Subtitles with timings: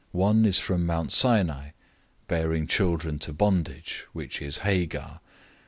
[0.17, 1.73] One is from Mount Sinai,
[2.27, 5.19] bearing children to bondage, which is Hagar.